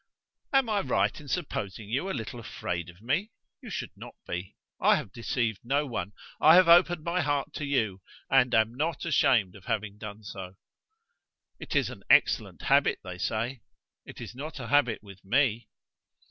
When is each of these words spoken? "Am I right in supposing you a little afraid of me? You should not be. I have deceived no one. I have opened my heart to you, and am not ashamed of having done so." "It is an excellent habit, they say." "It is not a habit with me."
"Am 0.51 0.67
I 0.67 0.81
right 0.81 1.19
in 1.19 1.27
supposing 1.27 1.87
you 1.87 2.09
a 2.09 2.09
little 2.11 2.39
afraid 2.39 2.89
of 2.89 3.03
me? 3.03 3.29
You 3.61 3.69
should 3.69 3.91
not 3.95 4.15
be. 4.27 4.55
I 4.79 4.95
have 4.95 5.11
deceived 5.13 5.59
no 5.63 5.85
one. 5.85 6.13
I 6.39 6.55
have 6.55 6.67
opened 6.67 7.03
my 7.03 7.21
heart 7.21 7.53
to 7.57 7.65
you, 7.65 8.01
and 8.27 8.55
am 8.55 8.73
not 8.73 9.05
ashamed 9.05 9.55
of 9.55 9.65
having 9.65 9.99
done 9.99 10.23
so." 10.23 10.55
"It 11.59 11.75
is 11.75 11.91
an 11.91 12.01
excellent 12.09 12.63
habit, 12.63 12.97
they 13.03 13.19
say." 13.19 13.61
"It 14.03 14.19
is 14.19 14.33
not 14.33 14.59
a 14.59 14.69
habit 14.69 15.03
with 15.03 15.23
me." 15.23 15.67